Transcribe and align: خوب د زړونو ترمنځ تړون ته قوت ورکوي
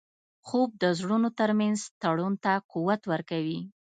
خوب 0.47 0.69
د 0.83 0.83
زړونو 0.99 1.29
ترمنځ 1.39 1.79
تړون 2.01 2.33
ته 2.43 2.53
قوت 2.71 3.01
ورکوي 3.11 3.59